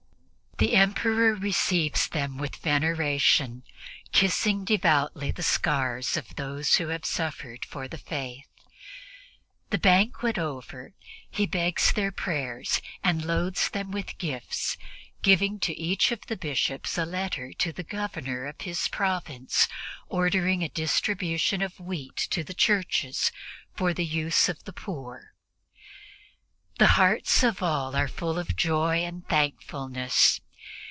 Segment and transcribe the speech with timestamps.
[0.57, 3.63] The Emperor receives them with veneration,
[4.11, 8.47] kissing devoutly the scars of those who have suffered for the Faith.
[9.71, 10.93] The banquet over,
[11.27, 14.77] he begs their prayers and loads them with gifts,
[15.23, 19.67] giving to each of the Bishops a letter to the governor of his province
[20.09, 23.31] ordering a distribution of wheat to the churches
[23.73, 25.33] for the use of the poor.
[26.77, 30.39] The hearts of all are full of joy and thankfulness.